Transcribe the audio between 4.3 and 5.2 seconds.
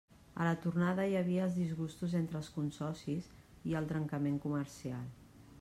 comercial.